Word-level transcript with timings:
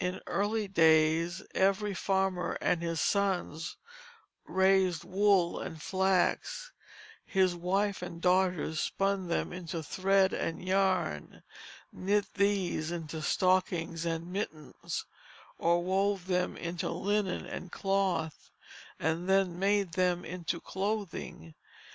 In 0.00 0.22
early 0.26 0.66
days 0.66 1.42
every 1.54 1.92
farmer 1.92 2.56
and 2.62 2.80
his 2.82 3.02
sons 3.02 3.76
raised 4.46 5.04
wool 5.04 5.60
and 5.60 5.82
flax; 5.82 6.72
his 7.26 7.54
wife 7.54 8.00
and 8.00 8.22
daughters 8.22 8.80
spun 8.80 9.28
them 9.28 9.52
into 9.52 9.82
thread 9.82 10.32
and 10.32 10.66
yarn, 10.66 11.42
knit 11.92 12.28
these 12.32 12.90
into 12.90 13.20
stockings 13.20 14.06
and 14.06 14.32
mittens, 14.32 15.04
or 15.58 15.84
wove 15.84 16.28
them 16.28 16.56
into 16.56 16.88
linen 16.88 17.44
and 17.44 17.70
cloth, 17.70 18.50
and 18.98 19.28
then 19.28 19.58
made 19.58 19.92
them 19.92 20.24
into 20.24 20.62
clothing. 20.62 21.52